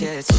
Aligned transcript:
when 0.00 0.29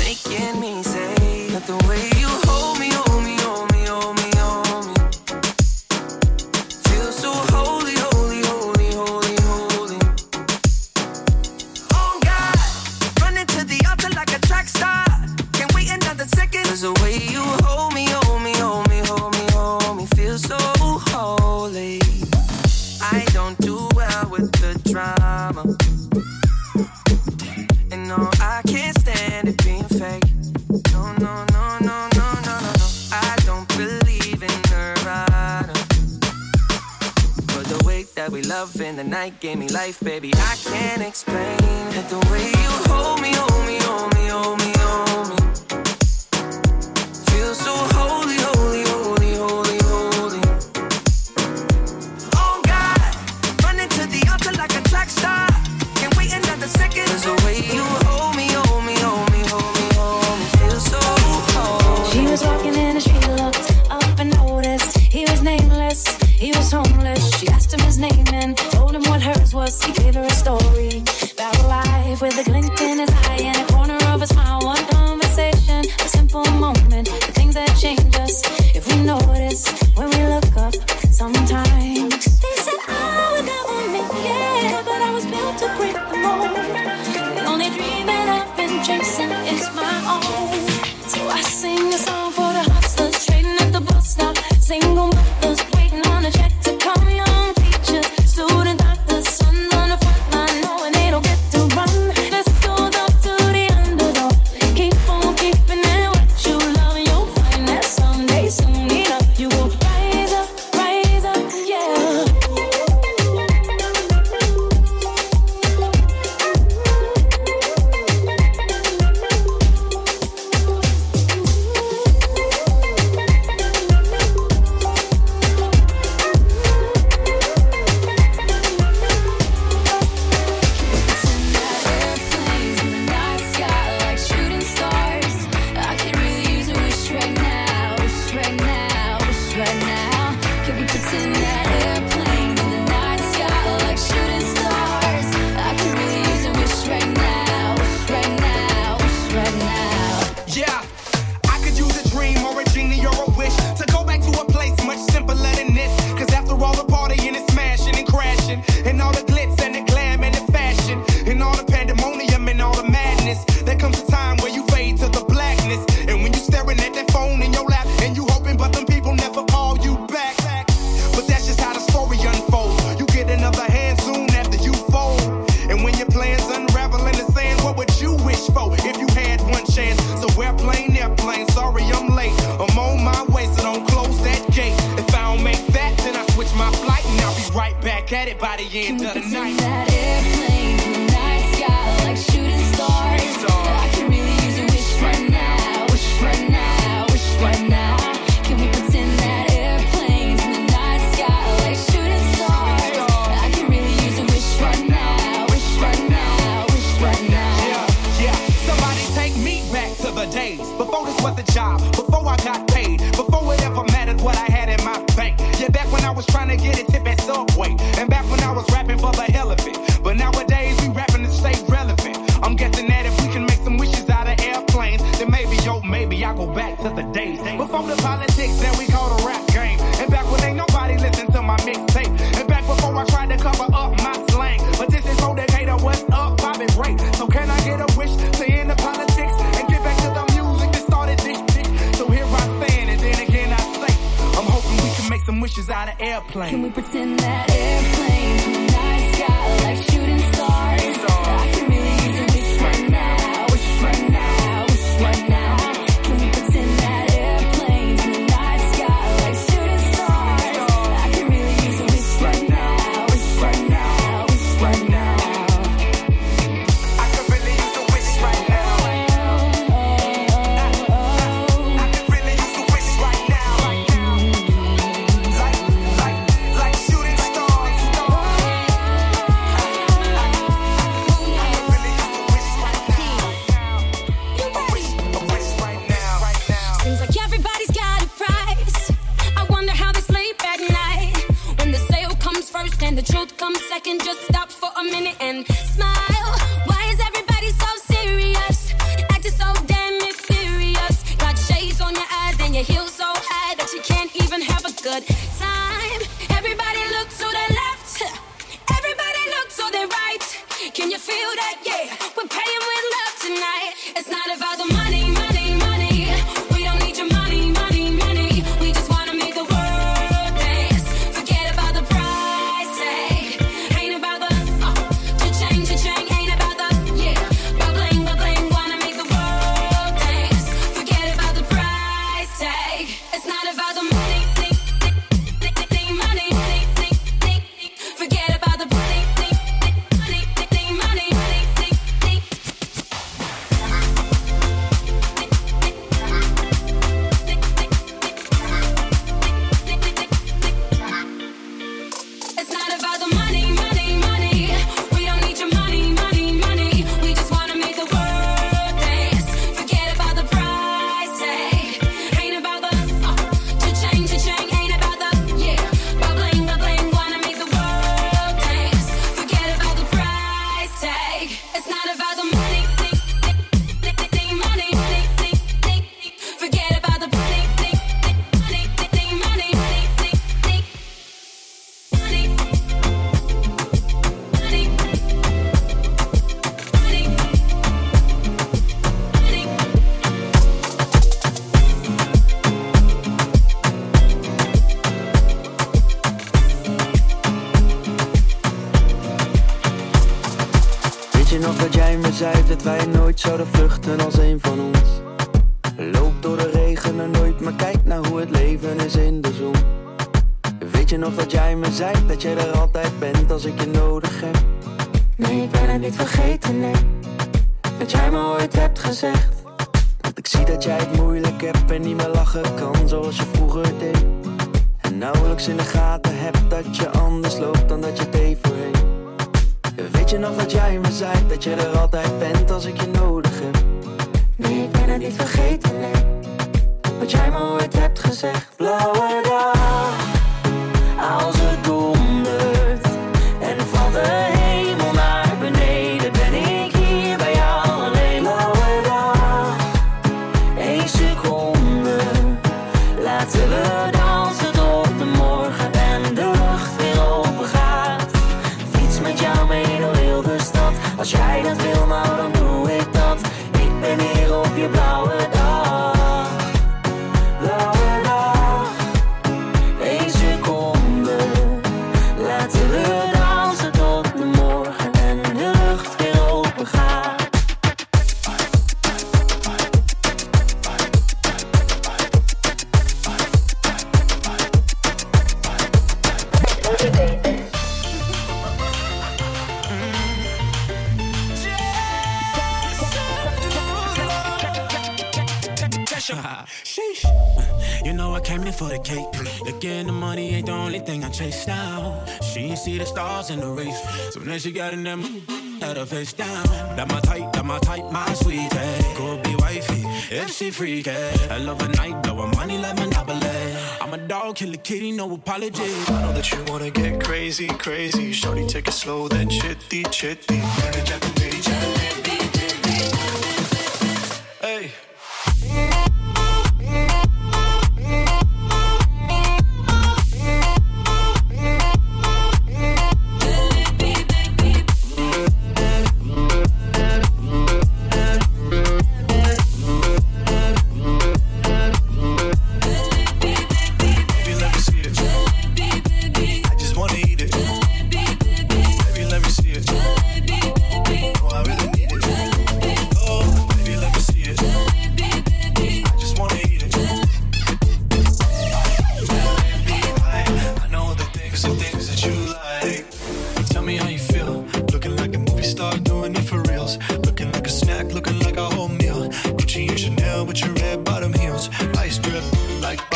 no 515.02 515.16
apology. 515.16 515.64
I 515.88 516.02
know 516.04 516.14
that 516.14 516.32
you 516.32 516.44
wanna 516.48 516.70
get 516.70 517.04
crazy, 517.04 517.48
crazy. 517.48 518.14
Shorty, 518.14 518.46
take 518.46 518.68
it 518.68 518.74
slow, 518.74 519.08
then 519.08 519.30
chitty, 519.30 519.84
chitty. 519.86 520.41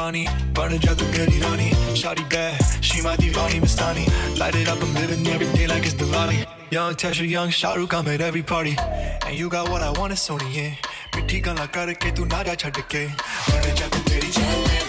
Giovanni 0.06 0.28
Burn 0.54 0.74
a 0.74 0.78
jet 0.78 0.98
to 1.00 1.06
get 1.06 1.30
it 1.30 1.44
on 1.46 1.58
Shawty 1.96 2.30
bad, 2.30 2.62
she 2.84 3.02
my 3.02 3.16
Deewani 3.18 3.60
Mastani. 3.60 4.06
Light 4.38 4.56
it 4.56 4.68
up, 4.68 4.82
I'm 4.82 4.94
living 4.94 5.26
every 5.28 5.48
day 5.54 5.66
like 5.66 5.84
it's 5.84 5.96
Diwali. 5.96 6.46
Young 6.70 6.94
Tasha, 6.94 7.28
young 7.28 7.50
Shahrukh, 7.50 7.94
I'm 7.94 8.08
at 8.08 8.22
every 8.22 8.44
party. 8.44 8.76
And 9.26 9.36
you 9.36 9.50
got 9.50 9.70
what 9.70 9.82
I 9.82 9.90
want, 9.98 10.14
it's 10.14 10.28
Sony, 10.28 10.54
yeah. 10.54 10.76
मिठी 11.16 11.40
गल्लां 11.40 11.68
करके 11.72 12.12
तू 12.12 12.26
ना 12.26 12.44
जा 12.44 12.56
छड़ 12.60 12.76
के 12.92 13.06
बन 13.08 13.76
जा 13.80 13.88
तू 13.88 14.00
मेरी 14.10 14.30
जान 14.36 14.85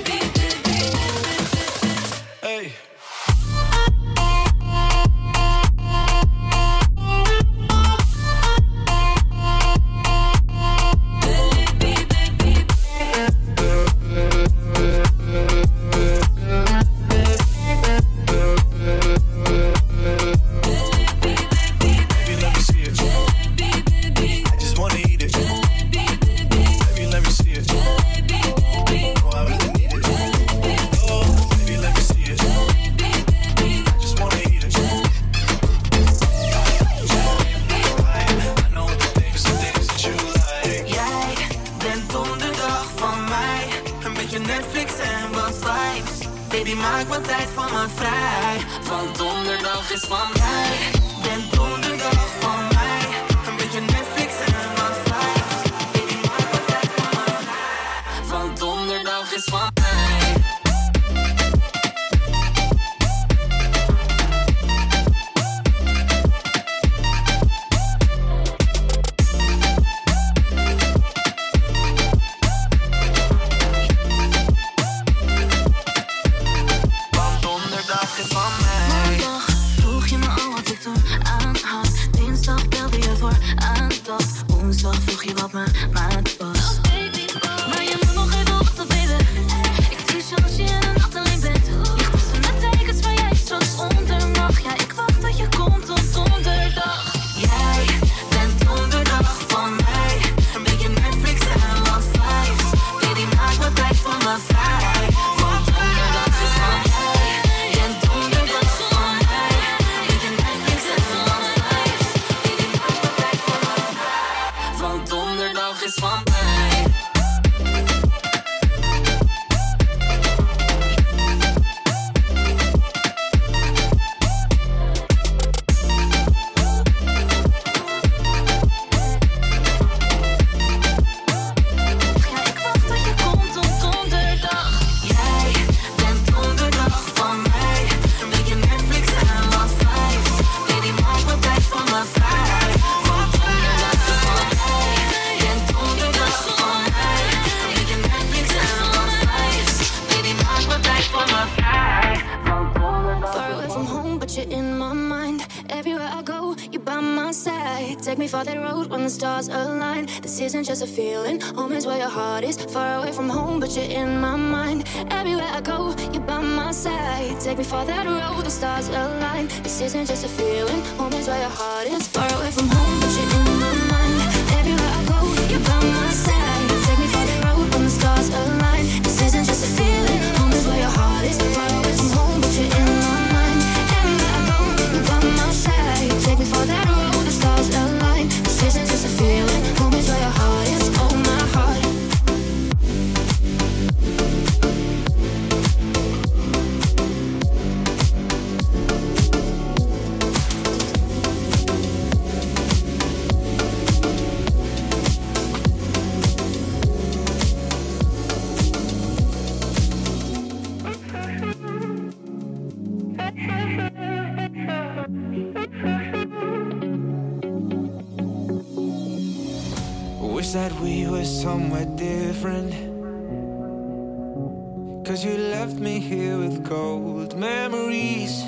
Cause 225.07 225.25
you 225.25 225.39
left 225.39 225.77
me 225.77 226.01
here 226.01 226.37
with 226.37 226.65
cold 226.65 227.39
memories. 227.39 228.43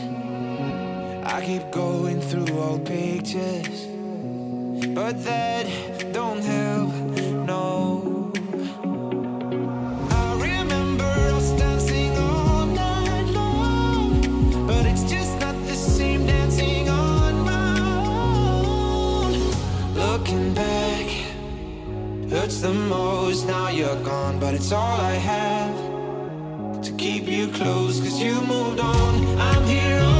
I 1.24 1.40
keep 1.46 1.70
going 1.70 2.20
through 2.20 2.48
old 2.58 2.84
pictures, 2.84 3.86
but 4.92 5.22
that 5.22 5.66
don't 6.12 6.42
help. 6.42 6.90
No. 7.46 8.32
Back, 20.54 21.06
hurts 22.30 22.60
the 22.60 22.74
most 22.74 23.46
now 23.46 23.68
you're 23.68 24.02
gone, 24.02 24.40
but 24.40 24.54
it's 24.54 24.72
all 24.72 25.00
I 25.00 25.14
have 25.14 25.77
keep 26.98 27.28
you 27.28 27.46
close, 27.48 28.00
cause 28.00 28.20
you 28.20 28.34
moved 28.42 28.80
on. 28.80 29.38
I'm 29.38 29.64
here 29.64 30.00
on 30.00 30.17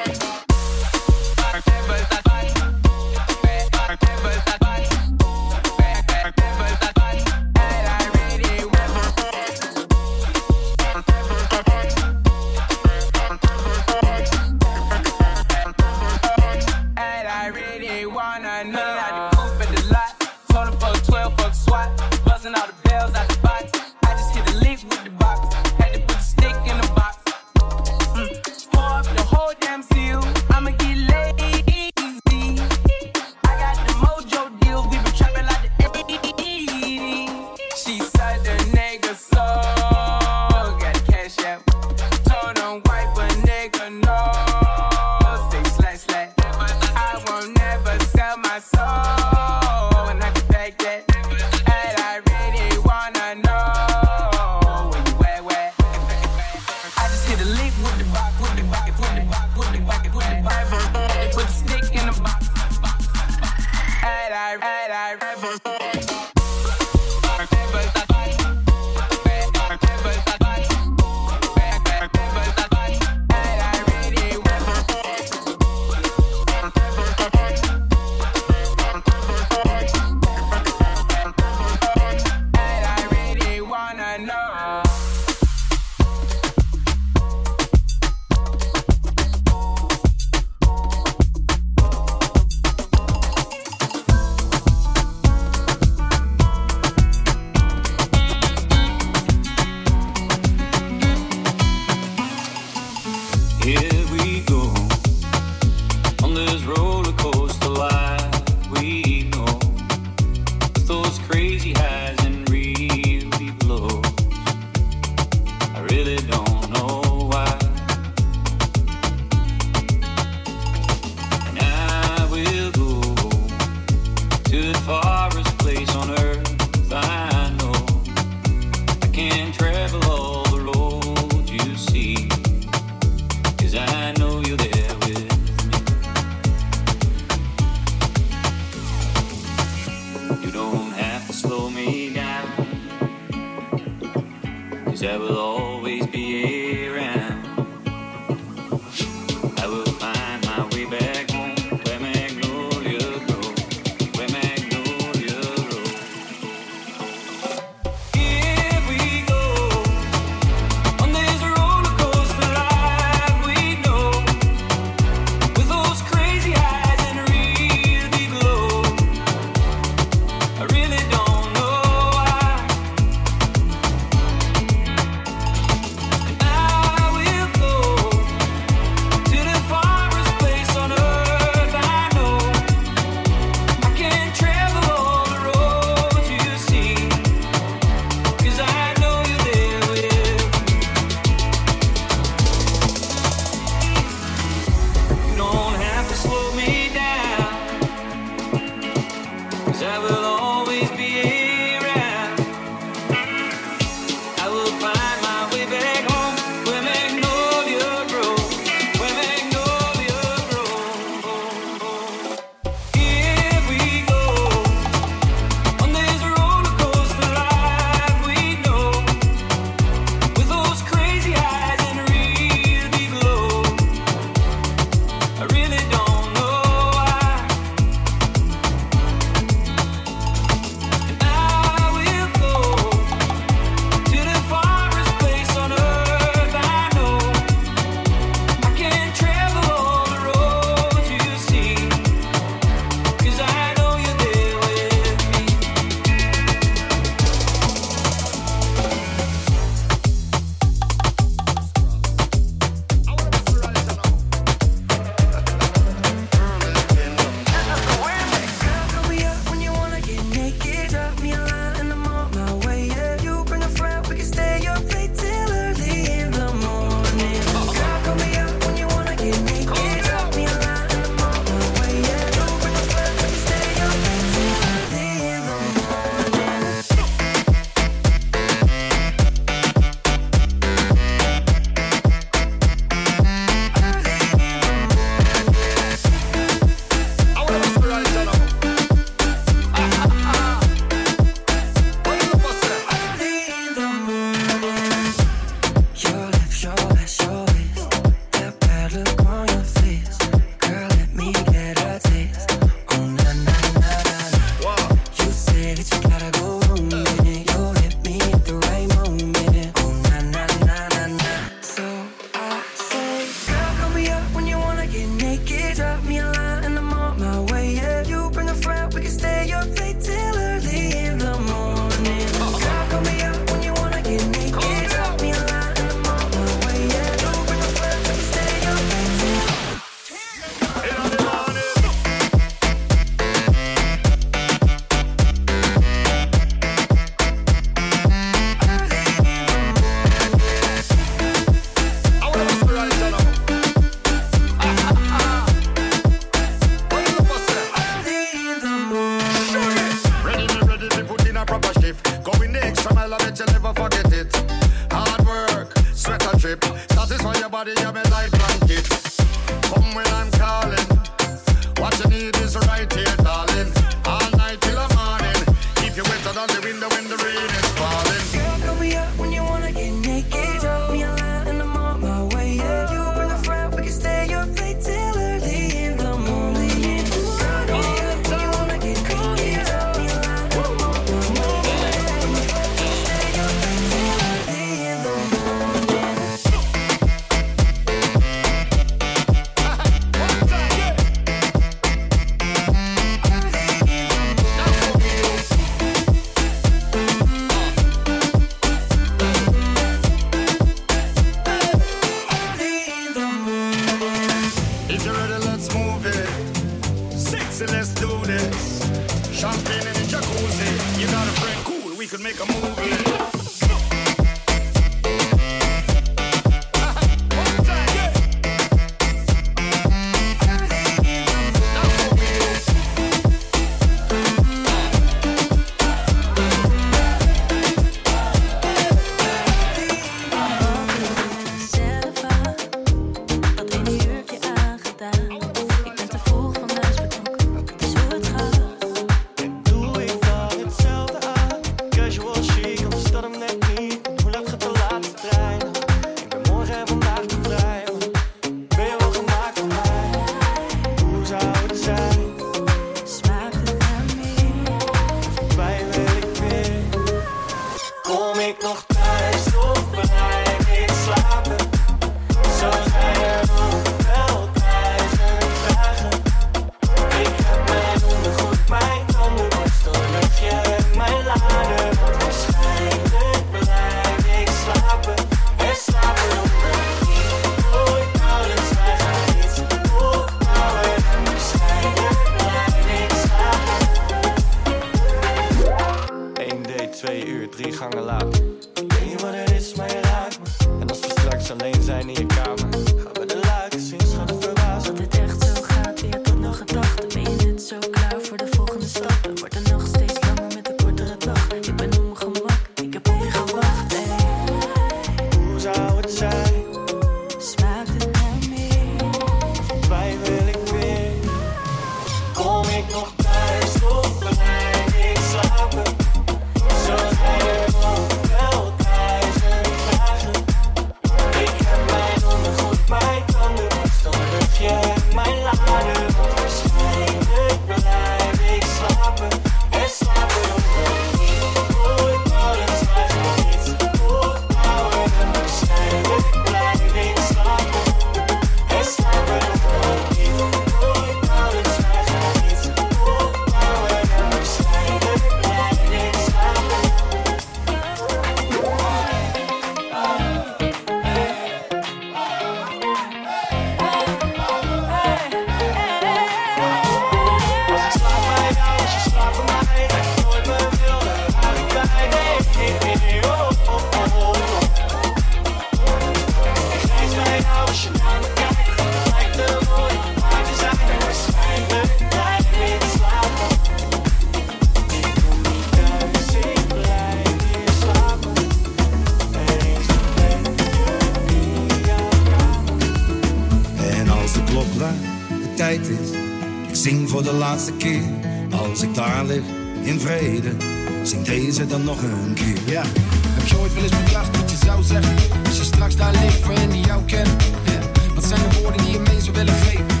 Zing 591.03 591.25
deze 591.25 591.65
dan 591.65 591.83
nog 591.83 592.01
een 592.01 592.33
keer. 592.33 592.57
Ja. 592.65 592.81
Heb 593.27 593.47
je 593.47 593.59
ooit 593.59 593.73
wel 593.73 593.83
eens 593.83 594.03
bedacht 594.03 594.37
wat 594.37 594.51
je 594.51 594.57
zou 594.65 594.83
zeggen? 594.83 595.15
Als 595.45 595.57
je 595.57 595.63
straks 595.63 595.95
daar 595.95 596.11
leeft 596.11 596.45
waarin 596.45 596.69
die 596.69 596.85
jou 596.85 597.03
kent. 597.05 597.29
Ja. 597.65 597.79
Wat 598.15 598.23
zijn 598.23 598.41
de 598.49 598.59
woorden 598.61 598.83
die 598.83 598.91
je 598.91 598.99
mee 598.99 599.21
zou 599.21 599.35
willen 599.35 599.53
geven? 599.53 600.00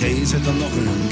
days 0.00 0.32
at 0.32 0.42
the 0.44 0.52
locker 0.54 0.80
room 0.80 1.09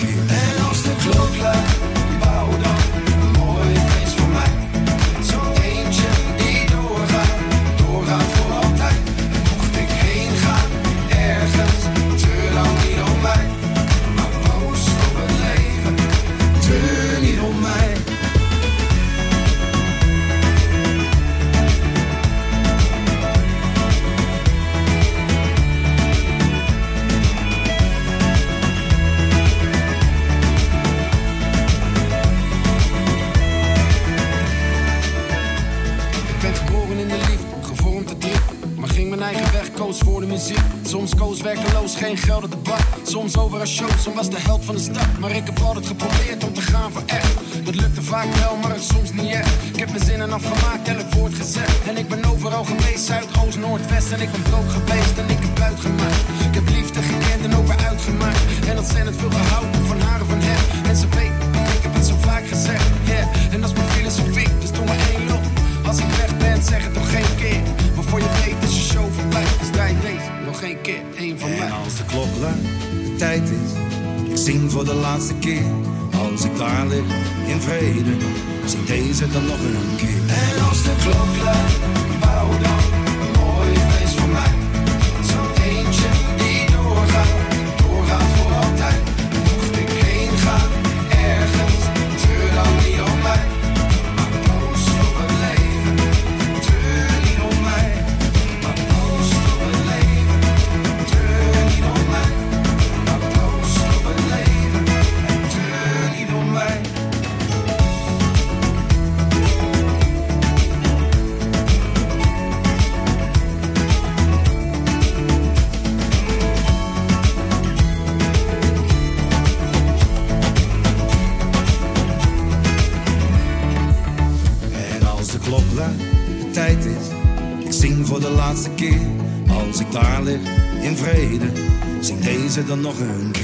deze 132.58 132.70
dan 132.70 132.80
nog 132.80 133.00
een 133.00 133.37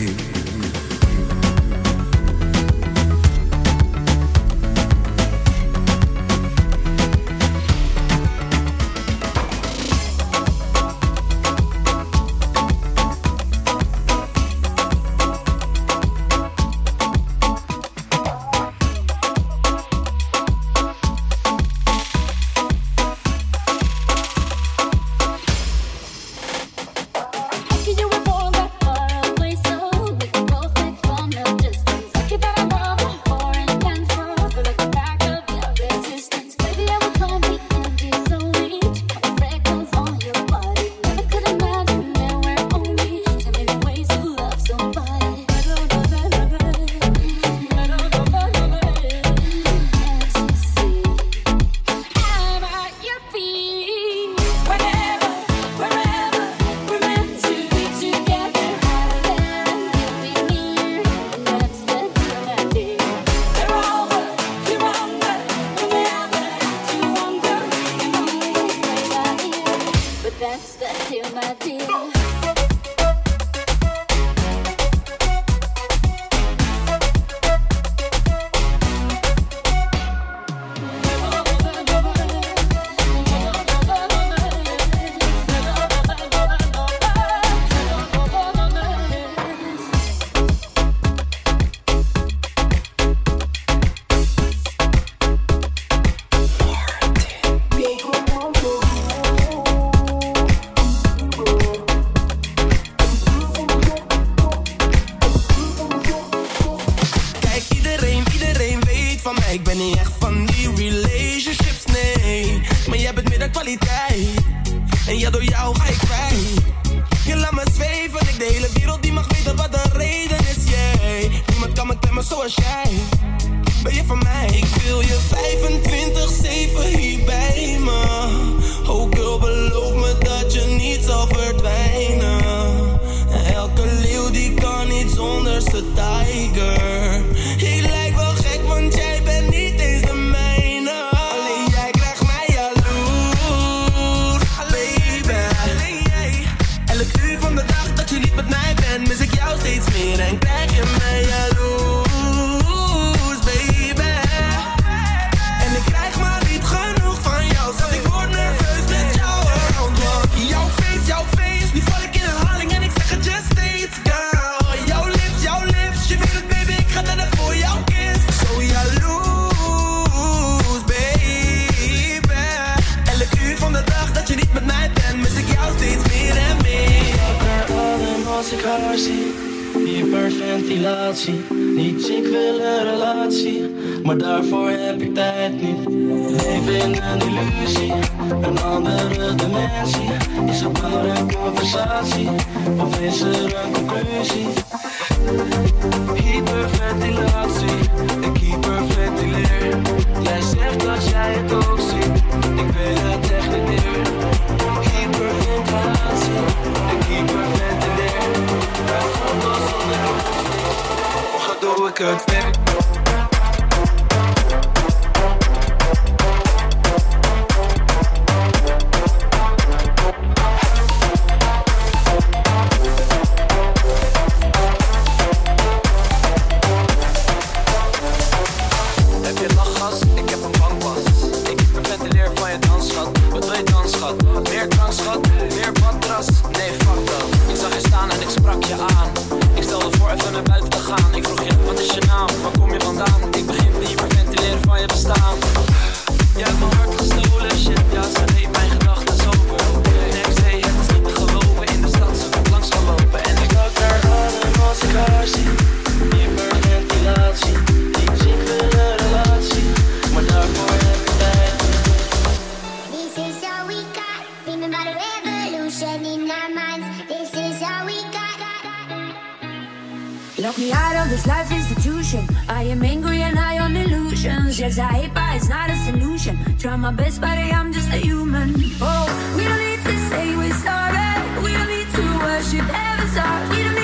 Lock 270.45 270.59
me 270.59 270.73
out 270.73 270.95
of 270.97 271.09
this 271.09 271.27
life 271.27 271.51
institution. 271.51 272.29
I 272.51 272.65
am 272.65 272.83
angry 272.83 273.23
and 273.23 273.35
high 273.35 273.59
on 273.61 273.75
illusions. 273.75 274.61
Yes, 274.61 274.79
I 274.79 274.93
hate, 274.93 275.15
but 275.15 275.37
it's 275.37 275.49
not 275.49 275.71
a 275.71 275.77
solution. 275.87 276.37
Try 276.59 276.77
my 276.77 276.93
best, 276.93 277.23
but 277.23 277.39
I'm 277.39 277.73
just 277.73 277.89
a 277.89 277.97
human. 277.97 278.53
Oh, 278.79 279.07
we 279.39 279.45
don't 279.45 279.59
need 279.59 279.83
to 279.89 279.97
say 280.11 280.37
we're 280.37 280.53
sorry. 280.53 281.09
We 281.43 281.51
don't 281.51 281.69
need 281.69 281.89
to 281.97 282.05
worship 282.27 282.67
heaven's 282.77 283.17
art. 283.17 283.49
We 283.53 283.63
don't 283.63 283.75
need 283.75 283.84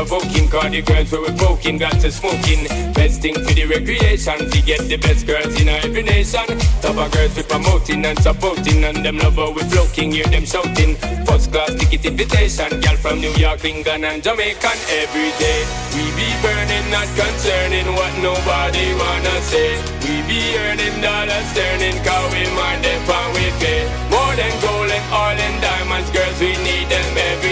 provoking. 0.00 0.48
Cause 0.48 0.70
the 0.70 0.82
girls 0.82 1.12
where 1.12 1.20
we 1.20 1.32
poking, 1.36 1.76
got 1.78 1.92
to 2.00 2.10
smoking. 2.10 2.64
Best 2.96 3.20
thing 3.20 3.34
for 3.34 3.52
the 3.52 3.66
recreation, 3.66 4.38
to 4.50 4.58
get 4.62 4.80
the 4.88 4.96
best 4.96 5.26
girls 5.26 5.52
in 5.60 5.68
every 5.68 6.02
nation. 6.02 6.46
Top 6.80 6.96
of 6.96 7.10
girls 7.12 7.36
we 7.36 7.42
promoting 7.42 8.04
and 8.04 8.18
supporting, 8.18 8.84
and 8.84 9.04
them 9.04 9.18
lover 9.18 9.50
we 9.52 9.62
floating, 9.68 10.12
hear 10.12 10.26
them 10.32 10.44
shouting. 10.46 10.96
First 11.28 11.52
class 11.52 11.74
ticket 11.76 12.04
invitation, 12.04 12.68
girl 12.80 12.96
from 12.96 13.20
New 13.20 13.34
York, 13.36 13.64
England, 13.64 14.04
and 14.04 14.22
Jamaican 14.22 14.78
every 15.04 15.30
day. 15.36 15.60
We 15.92 16.04
be 16.16 16.28
burning, 16.40 16.86
not 16.88 17.08
concerning 17.12 17.88
what 17.92 18.12
nobody 18.24 18.86
wanna 18.96 19.36
say. 19.52 19.76
We 20.04 20.24
be 20.24 20.40
earning 20.64 20.96
dollars, 21.04 21.48
turning, 21.52 21.96
cause 22.00 22.32
we 22.32 22.48
mind 22.56 22.84
them 22.84 23.00
we 23.36 23.46
pay. 23.60 23.84
More 24.08 24.32
than 24.32 24.52
gold 24.64 24.88
and 24.88 25.06
oil 25.12 25.36
and 25.36 25.56
diamonds, 25.60 26.08
girls, 26.10 26.40
we 26.40 26.56
need 26.64 26.88
them 26.88 27.10
every. 27.16 27.49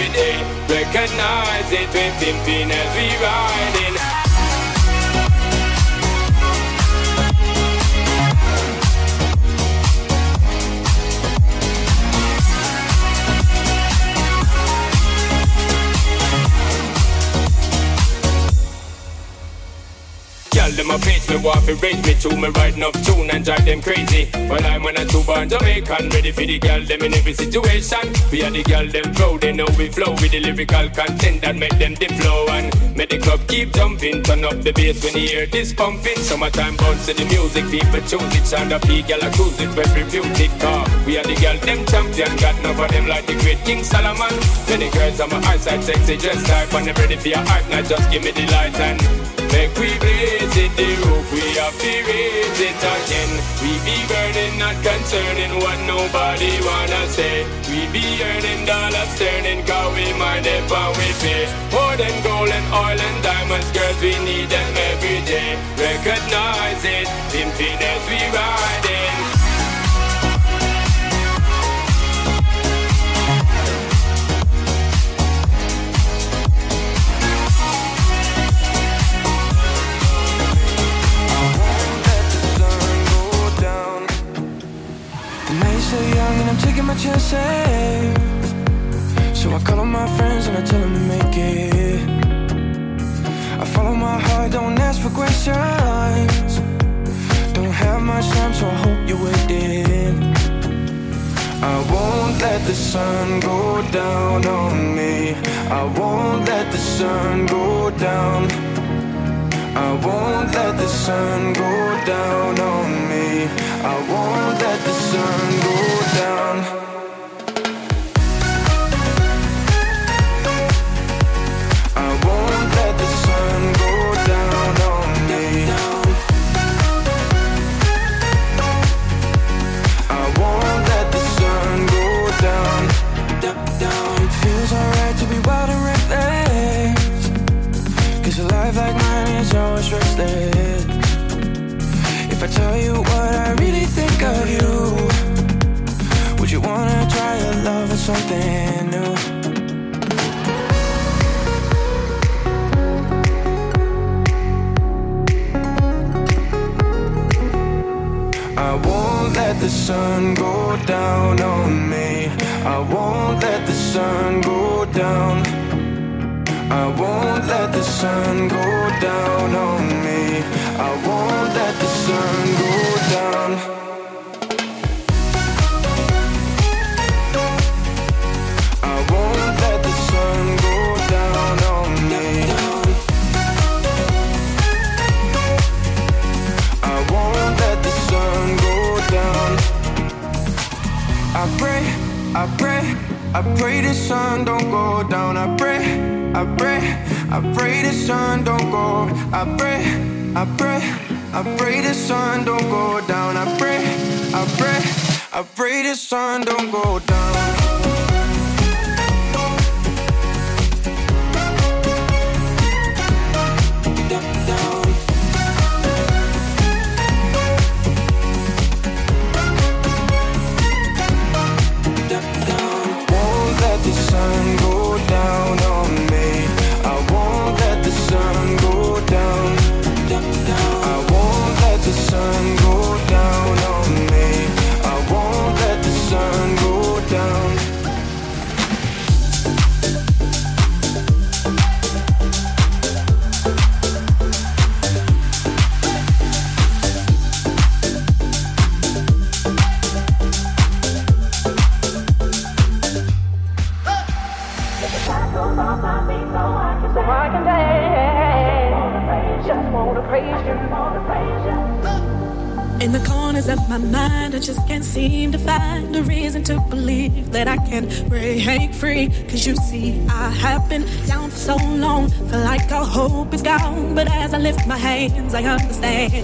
Recognize 0.91 1.71
it, 1.71 1.93
we 1.93 2.09
pimping 2.17 2.71
as 2.71 2.95
we 2.95 3.15
riding. 3.23 4.08
A 20.99 21.05
page 21.05 21.29
me 21.29 21.37
want 21.37 21.65
to 21.65 21.75
raise 21.75 22.03
me 22.03 22.13
to 22.15 22.35
me 22.35 22.49
riding 22.49 22.83
up 22.83 22.93
tune 23.03 23.29
and 23.31 23.45
drive 23.45 23.63
them 23.63 23.81
crazy. 23.81 24.27
But 24.49 24.65
I'm 24.65 24.83
when 24.83 24.97
I 24.97 25.05
two 25.05 25.23
born 25.23 25.47
Jamaican, 25.47 26.09
ready 26.09 26.31
for 26.31 26.45
the 26.45 26.59
girl 26.59 26.83
them 26.83 27.01
in 27.01 27.13
every 27.13 27.33
situation. 27.33 28.03
We 28.31 28.43
are 28.43 28.51
the 28.51 28.63
girl 28.63 28.87
them 28.87 29.13
proud, 29.13 29.41
they 29.41 29.53
know 29.53 29.67
we 29.77 29.87
flow 29.89 30.11
with 30.11 30.31
the 30.31 30.39
lyrical 30.39 30.89
content 30.89 31.41
that 31.41 31.55
make 31.55 31.77
them 31.77 31.93
dip 31.95 32.11
flow 32.19 32.47
and 32.49 32.67
make 32.97 33.09
the 33.09 33.17
club 33.17 33.39
keep 33.47 33.71
jumping. 33.73 34.23
Turn 34.23 34.43
up 34.43 34.61
the 34.61 34.73
bass 34.73 35.03
when 35.03 35.13
you 35.13 35.27
hear 35.27 35.45
this 35.45 35.73
pumping. 35.73 36.17
Summertime 36.17 36.75
bounce 36.75 37.05
to 37.05 37.13
the 37.13 37.25
music, 37.25 37.63
people 37.71 38.01
choose 38.03 38.35
it. 38.35 38.45
Sound 38.45 38.73
up, 38.73 38.81
girl 38.81 39.23
I 39.23 39.29
cruise 39.31 39.59
it, 39.59 39.71
every 39.77 40.03
music 40.03 40.51
car. 40.59 40.83
We 41.05 41.17
are 41.17 41.23
the 41.23 41.35
girl 41.39 41.57
them 41.63 41.85
champion, 41.85 42.35
got 42.37 42.55
none 42.63 42.75
of 42.75 42.91
them 42.91 43.07
like 43.07 43.25
the 43.25 43.35
great 43.39 43.63
King 43.63 43.83
Solomon. 43.83 44.35
Many 44.67 44.89
girls 44.91 45.19
on 45.21 45.29
my 45.29 45.39
eyesight, 45.47 45.83
sexy 45.83 46.17
dress 46.17 46.43
type, 46.43 46.73
and 46.73 46.87
they 46.87 46.93
ready 46.99 47.15
for 47.15 47.29
your 47.29 47.45
hype. 47.45 47.69
Now 47.69 47.83
just 47.83 48.11
give 48.11 48.23
me 48.23 48.31
the 48.31 48.45
light 48.51 48.75
and 48.75 48.99
Make 49.51 49.75
we 49.77 49.97
blaze 49.97 50.57
it, 50.57 50.71
roof 51.05 51.25
we 51.31 51.45
have 51.61 51.77
to 51.77 51.93
raise 52.09 52.59
it 52.59 52.81
again. 52.81 53.31
We 53.61 53.71
be 53.85 53.97
burning, 54.07 54.57
not 54.57 54.77
concerning 54.81 55.51
what 55.61 55.77
nobody 55.85 56.51
wanna 56.65 57.03
say. 57.07 57.45
We 57.69 57.87
be 57.93 58.05
earning 58.23 58.65
dollars, 58.65 59.11
turning, 59.17 59.65
cause 59.65 59.93
we 59.95 60.13
mind 60.17 60.45
it 60.45 60.63
and 60.71 60.93
we 60.97 61.09
pay. 61.21 61.45
More 61.71 61.95
than 61.97 62.15
gold 62.23 62.49
and 62.49 62.67
oil 62.73 62.99
and 62.99 63.17
diamonds, 63.23 63.69
girls, 63.71 63.99
we 64.01 64.13
need 64.25 64.49
them 64.49 64.73
every 64.91 65.21
day. 65.25 65.57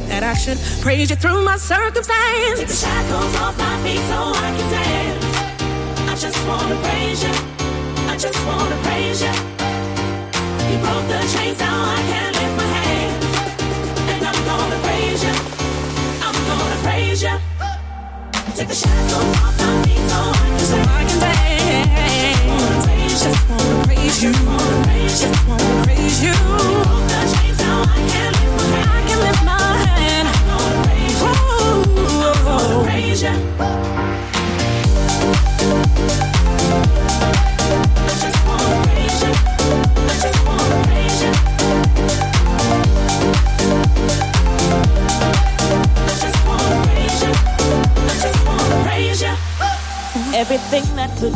that 0.10 0.24
I 0.24 0.34
should 0.34 0.60
praise 0.82 1.10
you 1.10 1.16
through 1.16 1.44
my 1.44 1.58
circumstance. 1.58 2.60
Take 2.60 2.68
the 2.68 2.74
shackles 2.74 3.36
off 3.38 3.58
my 3.58 3.76
feet 3.84 4.04
so 4.12 4.20
I 4.36 4.50
can 4.58 4.68
dance. 4.72 5.26
I 6.12 6.16
just 6.16 6.40
wanna 6.48 6.78
praise 6.86 7.24
you. 7.24 7.36
I 8.12 8.18
just 8.18 8.40
wanna 8.46 8.78
praise 8.84 9.22
you. 9.22 9.34
You 10.70 10.78
broke 10.84 11.08
the 11.08 11.20
chains. 11.38 11.65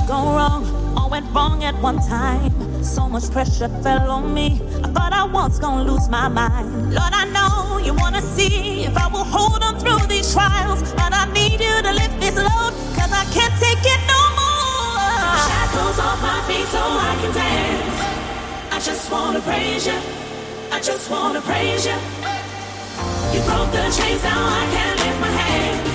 So 0.10 0.16
wrong, 0.16 0.66
all 0.98 1.08
went 1.08 1.32
wrong 1.36 1.64
at 1.64 1.76
one 1.84 2.00
time. 2.00 2.52
So 2.84 3.08
much 3.08 3.30
pressure 3.30 3.70
fell 3.84 4.10
on 4.10 4.34
me. 4.34 4.60
I 4.84 4.88
thought 4.90 5.14
I 5.14 5.24
was 5.24 5.60
gonna 5.60 5.84
lose 5.84 6.10
my 6.10 6.28
mind. 6.28 6.96
Lord, 6.98 7.14
I 7.14 7.26
know 7.26 7.78
you 7.78 7.94
wanna 7.94 8.24
see 8.24 8.86
if 8.86 8.98
I 8.98 9.06
will 9.14 9.24
hold 9.24 9.62
on 9.62 9.78
through 9.78 10.08
these 10.08 10.34
trials. 10.34 10.82
But 10.94 11.14
I 11.14 11.32
need 11.32 11.62
you 11.62 11.76
to 11.88 11.92
lift 11.94 12.20
this 12.20 12.36
load, 12.38 12.74
cause 12.98 13.14
I 13.22 13.24
can't 13.38 13.54
take 13.62 13.86
it 13.86 14.02
no 14.10 14.22
more. 14.42 15.30
Shackles 15.46 16.00
off 16.00 16.20
my 16.24 16.42
feet 16.48 16.68
so 16.74 16.82
I 16.82 17.14
can 17.22 17.32
dance. 17.46 18.00
I 18.76 18.80
just 18.80 19.12
wanna 19.12 19.42
praise 19.42 19.86
you. 19.86 20.00
I 20.72 20.80
just 20.82 21.06
wanna 21.12 21.42
praise 21.42 21.86
you. 21.86 21.98
You 23.34 23.42
broke 23.46 23.70
the 23.78 23.86
chains, 23.94 24.24
now 24.24 24.42
I 24.62 24.64
can 24.74 24.94
lift 25.06 25.20
my 25.22 25.34
hands. 25.44 25.90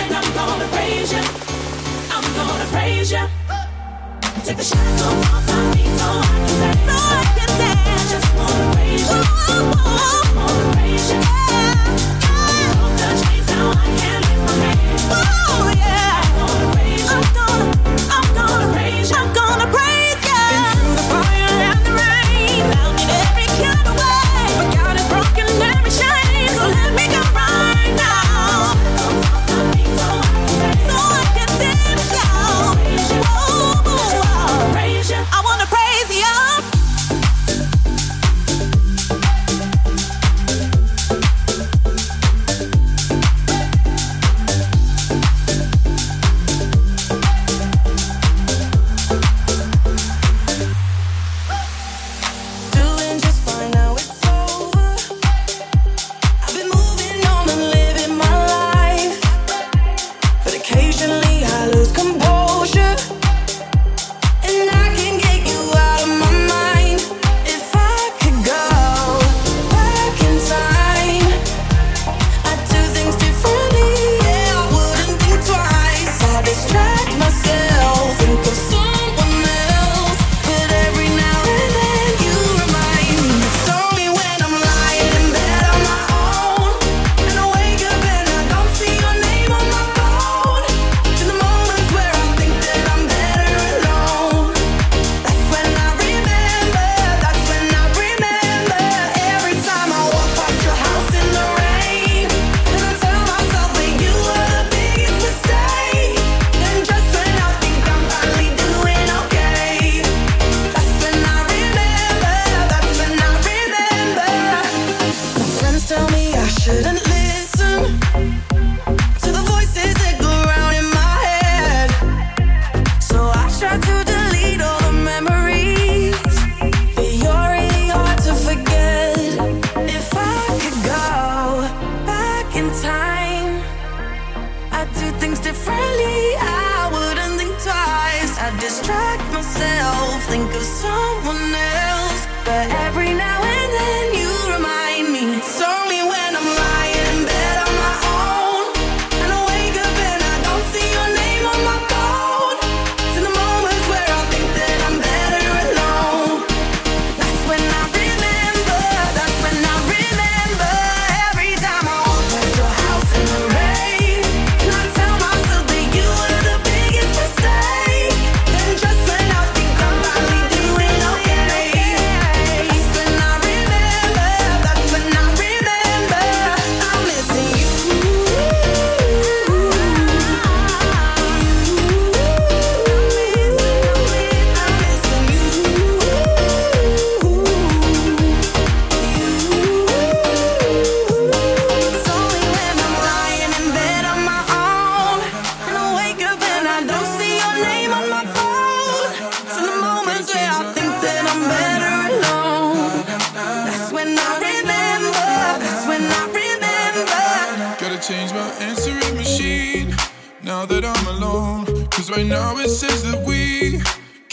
And 0.00 0.10
I'm 0.18 0.28
gonna 0.38 0.68
praise 0.68 1.12
you 1.12 1.23
gonna 2.34 2.64
praise 2.72 3.12
you. 3.12 3.26
Take 4.44 4.56
the 4.56 4.64
shackles 4.64 5.00
so 5.00 6.06
I 6.06 6.32
can 6.46 6.60
dance. 6.60 6.84
So 6.86 6.96
I 6.98 7.24
can 7.36 7.50
dance. 7.58 8.10
just 8.12 8.28
wanna 8.36 8.74
praise 8.74 9.08
you. 9.10 9.22
Praise 10.72 11.10
you. 11.12 11.20
Now 13.48 13.70
I 13.70 13.86
can 14.00 14.22
my. 14.46 14.72
Oh 15.10 15.74
yeah. 15.76 16.03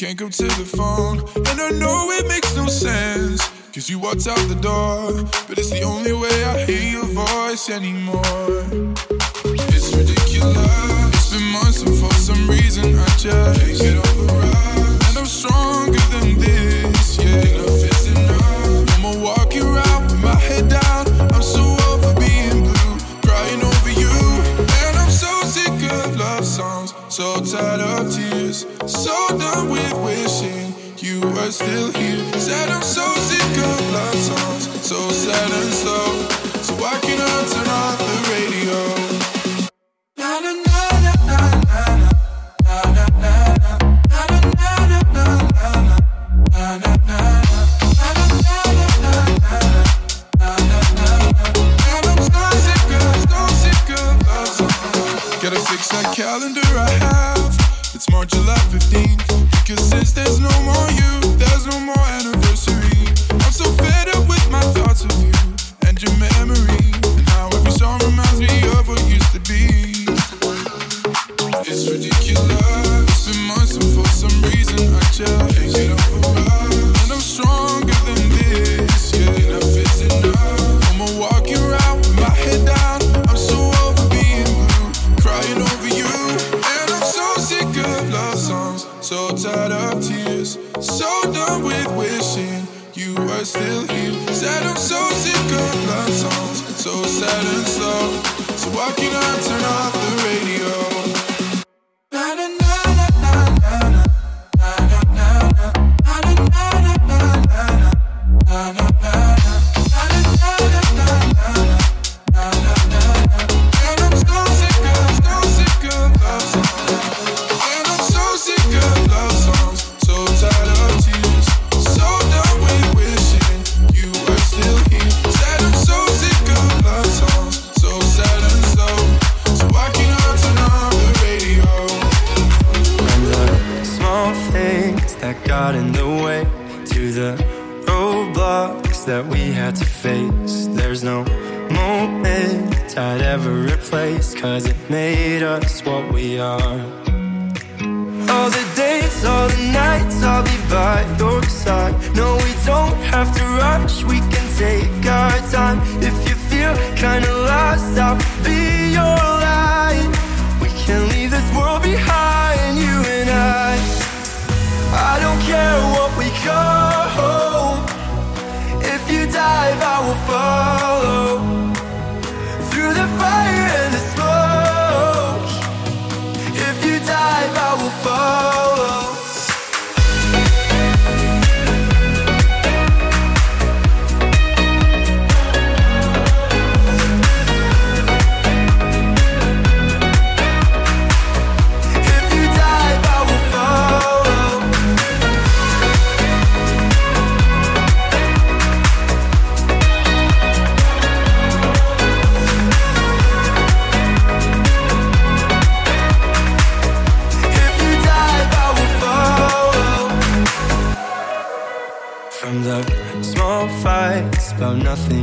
Can't 0.02 0.18
come 0.18 0.32
to 0.32 0.43
the 0.45 0.66
phone, 0.66 1.20
and 1.36 1.62
I 1.62 1.70
know 1.78 2.10
it 2.10 2.28
makes 2.28 2.56
no 2.56 2.66
sense. 2.66 3.47
Cause 3.72 3.88
you 3.88 3.99
walked 3.99 4.26
out 4.26 4.39
the 4.49 4.56
door, 4.56 5.14
but 5.47 5.60
it's 5.60 5.70
the 5.70 5.84
only 5.84 6.12
way 6.12 6.43
I 6.43 6.66
hear 6.66 6.82
your 6.82 7.06
voice 7.06 7.70
anymore. 7.70 8.26
It's 9.70 9.95
ridiculous. 9.95 11.14
It's 11.14 11.30
been 11.30 11.45
months, 11.52 11.84
and 11.84 11.95
for 11.95 12.12
some 12.16 12.49
reason, 12.49 12.97
I 12.97 13.06
just 13.20 13.62
can't 13.62 13.78
get 13.78 13.97
over 13.97 14.30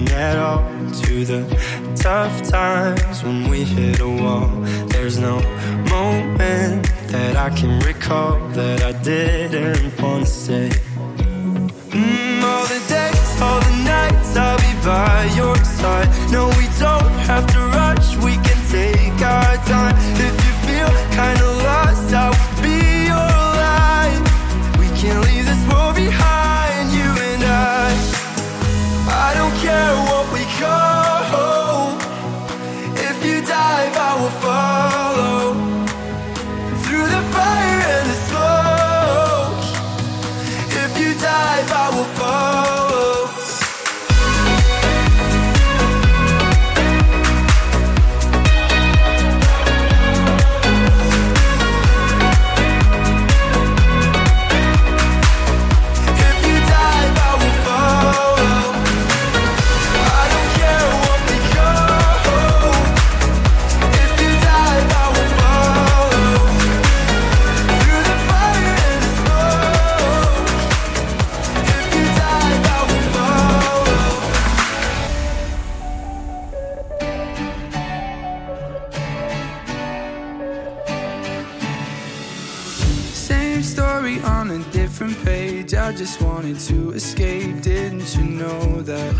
at 0.08 0.36
all 0.38 0.62
to 1.02 1.24
the 1.24 1.42
tough 1.96 2.42
times 2.48 3.22
when 3.24 3.48
we 3.48 3.64
hit 3.64 4.00
a 4.00 4.08
wall. 4.08 4.48
There's 4.88 5.18
no 5.18 5.40
moment 5.90 6.86
that 7.08 7.36
I 7.36 7.50
can 7.50 7.80
recall 7.80 8.38
that 8.50 8.82
I 8.82 8.92
didn't 9.02 10.00
want 10.00 10.26
to 10.26 10.30
say. 10.30 10.68
Mm, 11.90 12.42
all 12.42 12.66
the 12.66 12.80
days, 12.88 13.40
all 13.40 13.60
the 13.60 13.76
nights, 13.84 14.36
I'll 14.36 14.58
be 14.58 14.74
by 14.84 15.24
your 15.34 15.56
side. 15.64 16.08
No, 16.30 16.48
we 16.60 16.66
don't 16.78 17.18
have 17.30 17.46
to 17.54 17.60
rush, 17.78 18.16
we 18.16 18.34
can 18.46 18.60
take 18.70 19.20
our 19.22 19.56
time. 19.66 19.96
If 20.26 20.37
that? 88.88 89.14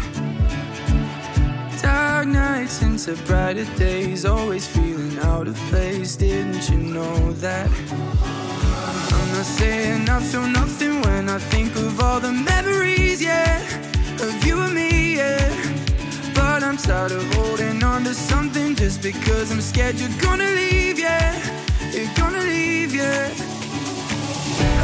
Dark 1.82 2.26
nights 2.26 2.80
into 2.80 3.14
brighter 3.26 3.66
days. 3.76 4.24
Always 4.24 4.66
feeling 4.66 5.18
out 5.18 5.46
of 5.46 5.56
place. 5.70 6.16
Didn't 6.16 6.70
you 6.70 6.78
know 6.78 7.32
that? 7.32 7.70
I'm 9.18 9.28
not 9.36 9.44
saying 9.44 10.08
I 10.08 10.20
feel 10.20 10.48
nothing 10.48 11.02
when 11.02 11.28
I 11.28 11.38
think 11.38 11.76
of 11.76 12.00
all 12.00 12.18
the 12.18 12.32
memories, 12.32 13.20
yeah. 13.22 13.60
Of 14.22 14.42
you 14.46 14.58
and 14.58 14.74
me, 14.74 15.16
yeah. 15.16 15.52
But 16.34 16.62
I'm 16.62 16.78
tired 16.78 17.12
of 17.12 17.34
holding 17.34 17.82
on 17.82 18.04
to 18.04 18.14
something 18.14 18.74
just 18.74 19.02
because 19.02 19.52
I'm 19.52 19.60
scared 19.60 19.96
you're 19.96 20.18
gonna 20.18 20.50
leave, 20.62 20.98
yeah. 20.98 21.36
You're 21.92 22.14
gonna 22.16 22.40
leave, 22.40 22.94
yeah. 22.94 23.47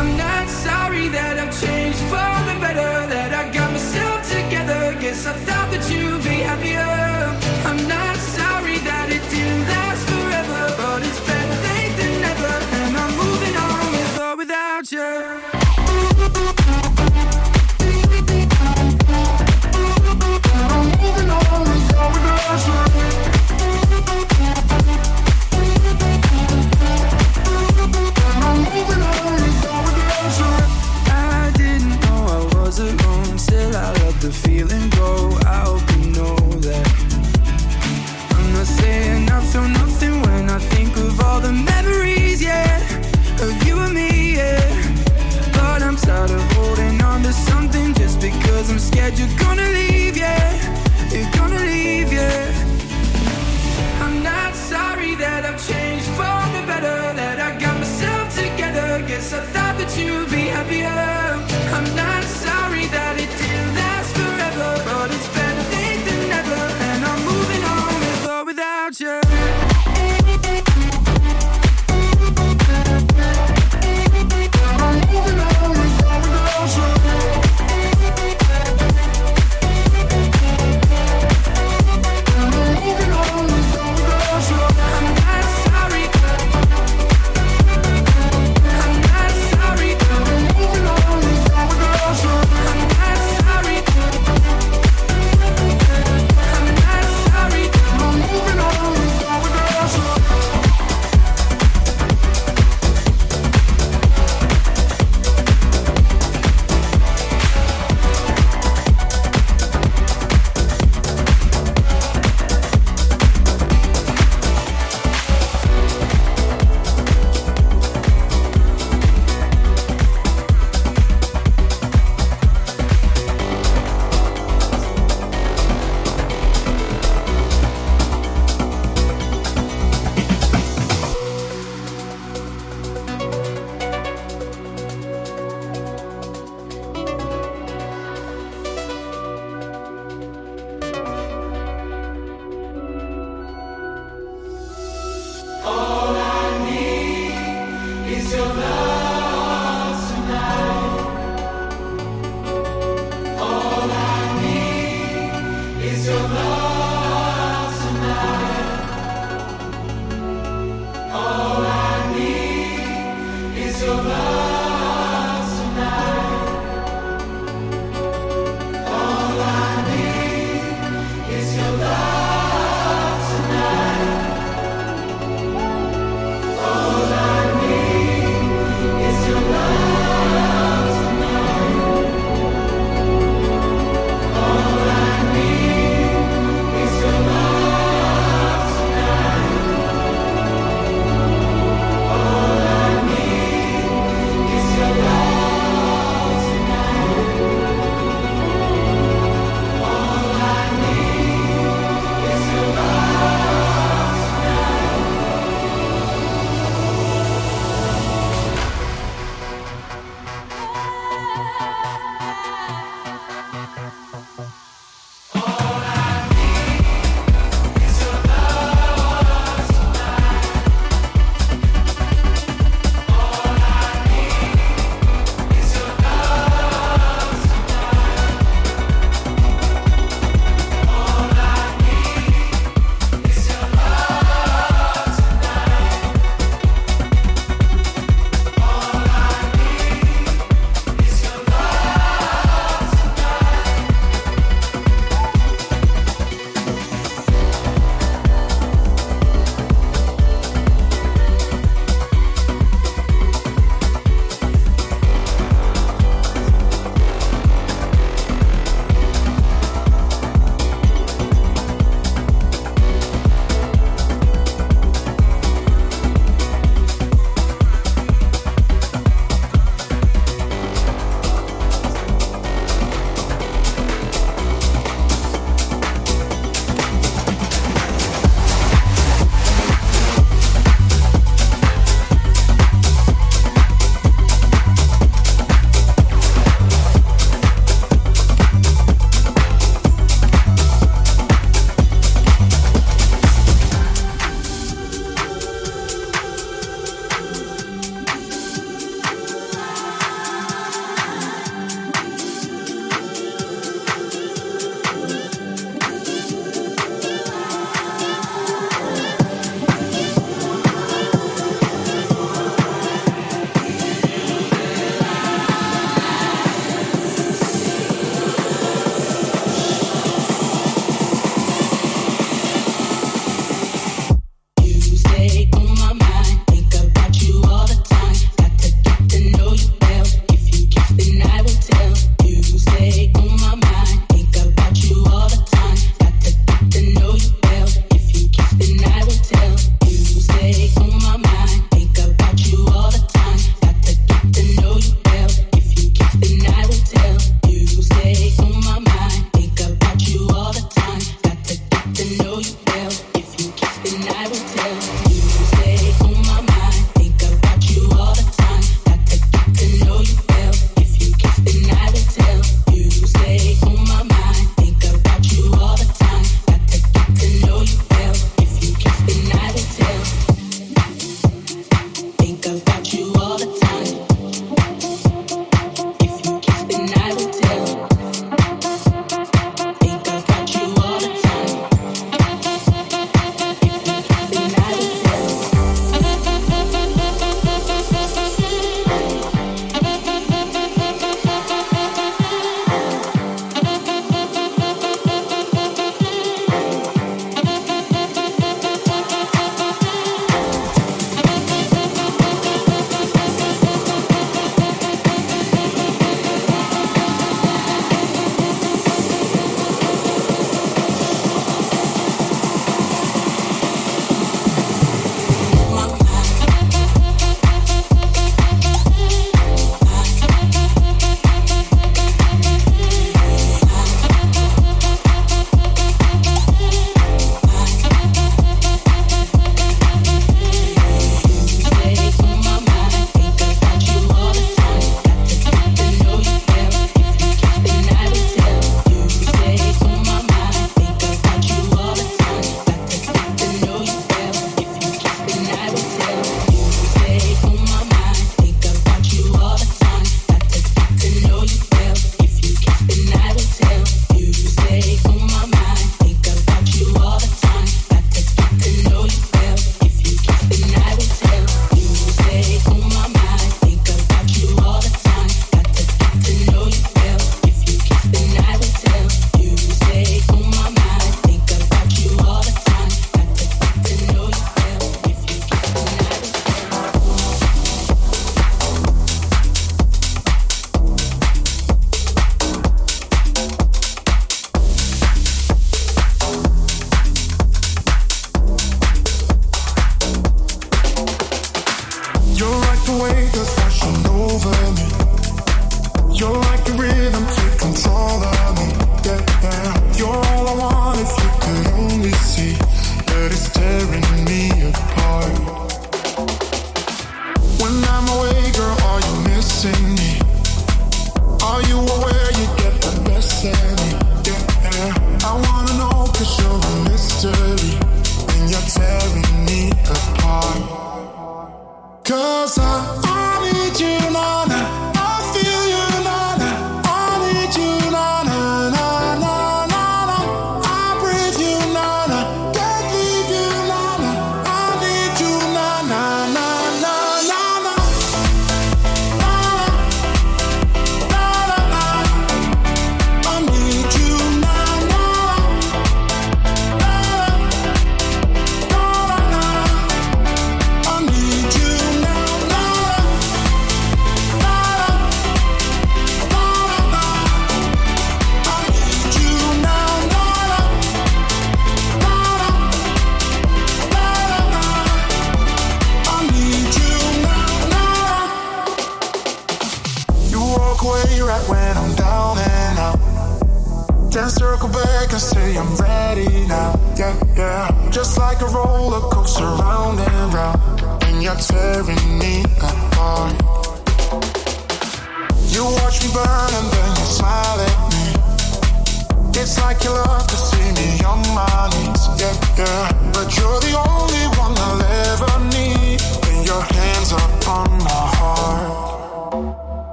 I'm 0.00 0.16
not 0.16 0.48
sorry 0.48 1.08
that 1.08 1.36
I've 1.38 1.52
changed 1.60 1.98
for 2.08 2.32
the 2.48 2.56
better, 2.58 3.06
that 3.12 3.34
I 3.34 3.52
got 3.52 3.70
myself 3.70 4.26
together. 4.26 4.96
Guess 4.98 5.26
I 5.26 5.34
thought 5.44 5.70
that 5.72 5.84
you'd 5.92 6.24
be 6.24 6.40
happier. 6.40 6.88
I'm 7.68 7.86
not 7.86 8.16
sorry 8.16 8.78
that 8.78 9.10
it 9.10 9.22
didn't 9.28 9.68
last 9.68 10.02
forever, 10.08 10.62
but 10.80 11.02
it's 11.02 11.20
better 11.28 11.56
late 11.68 11.94
than 12.00 12.14
never. 12.26 12.54
And 12.80 12.96
I'm 12.96 13.12
moving 13.22 13.56
on 13.68 13.92
with 13.92 14.20
or 14.24 14.36
without 14.36 14.90
you. 14.90 15.59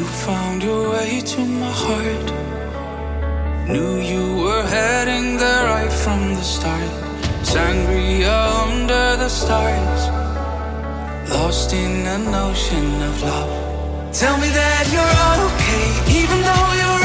You 0.00 0.06
found 0.06 0.62
your 0.62 0.92
way 0.92 1.20
to 1.20 1.40
my 1.44 1.70
heart. 1.84 2.28
Knew 3.68 4.00
you 4.12 4.24
were 4.42 4.62
heading 4.62 5.36
there 5.36 5.64
right 5.66 5.92
from 5.92 6.20
the 6.36 6.40
start. 6.40 6.90
Sangria 7.42 8.38
under 8.64 9.16
the 9.22 9.28
stars. 9.28 10.02
Lost 11.28 11.74
in 11.74 12.06
an 12.16 12.34
ocean 12.34 13.02
of 13.10 13.22
love. 13.22 13.52
Tell 14.10 14.38
me 14.38 14.48
that 14.48 14.84
you're 14.94 15.20
okay, 15.48 15.84
even 16.18 16.40
though 16.48 16.72
you're. 16.80 16.99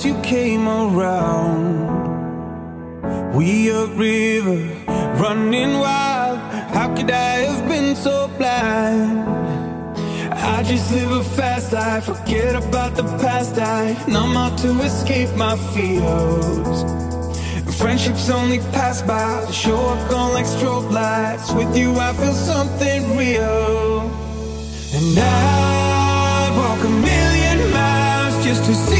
Since 0.00 0.14
you 0.14 0.22
came 0.22 0.66
around. 0.66 1.90
We 3.34 3.70
a 3.70 3.86
river 3.86 4.62
running 5.20 5.74
wild. 5.78 6.38
How 6.74 6.94
could 6.94 7.10
I 7.10 7.32
have 7.46 7.68
been 7.68 7.94
so 7.96 8.28
blind? 8.38 9.28
I 10.32 10.62
just 10.62 10.90
live 10.92 11.10
a 11.10 11.24
fast 11.24 11.72
life, 11.72 12.04
forget 12.04 12.54
about 12.56 12.96
the 12.96 13.04
past. 13.22 13.58
I 13.58 13.96
numb 14.06 14.36
out 14.36 14.58
to 14.58 14.70
escape 14.80 15.34
my 15.36 15.56
fears. 15.72 16.84
Friendships 17.76 18.28
only 18.30 18.58
pass 18.76 19.02
by, 19.02 19.50
show 19.50 19.80
up 19.94 20.12
on 20.12 20.32
like 20.34 20.46
strobe 20.46 20.90
lights. 20.90 21.52
With 21.52 21.76
you, 21.76 21.94
I 21.96 22.12
feel 22.14 22.32
something 22.32 23.16
real. 23.16 24.00
And 24.96 25.18
I 25.18 26.52
walk 26.58 26.80
a 26.84 26.92
million 27.08 27.72
miles 27.72 28.44
just 28.44 28.64
to 28.64 28.74
see 28.74 28.99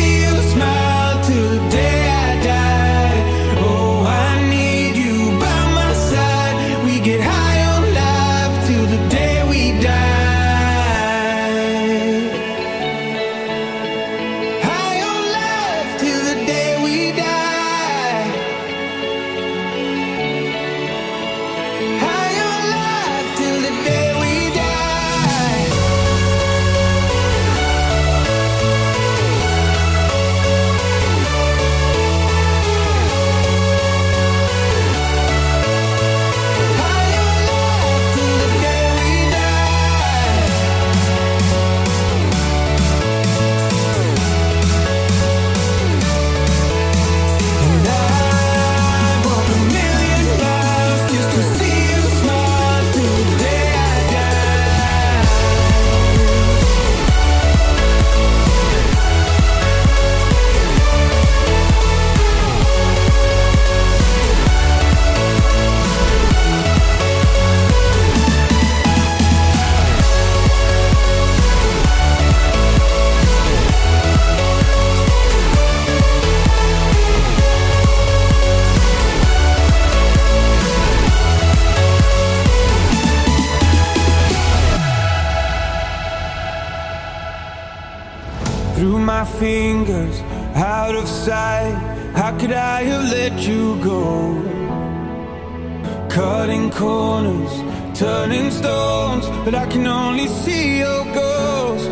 but 99.51 99.59
I 99.59 99.66
can 99.66 99.86
only 99.86 100.28
see 100.28 100.78
your 100.78 101.05
ghost. 101.06 101.90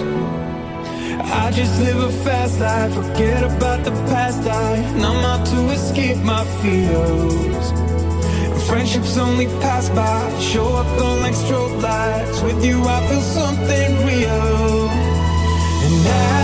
I 1.42 1.50
just 1.50 1.80
live 1.80 1.98
a 1.98 2.12
fast 2.24 2.60
life, 2.60 2.94
forget 2.94 3.42
about 3.42 3.84
the 3.84 3.90
past. 4.10 4.46
I 4.46 4.78
numb 4.94 5.24
out 5.24 5.44
to 5.46 5.70
escape 5.70 6.18
my 6.18 6.44
fears. 6.60 7.66
Friendships 8.68 9.16
only 9.18 9.46
pass 9.62 9.88
by, 9.88 10.38
show 10.38 10.68
up 10.82 10.86
on 11.02 11.20
like 11.20 11.34
strobe 11.34 11.82
lights. 11.82 12.40
With 12.42 12.64
you, 12.64 12.78
I 12.84 12.98
feel 13.08 13.22
something 13.22 13.90
real. 14.06 14.88
And 15.84 16.06
I 16.06 16.37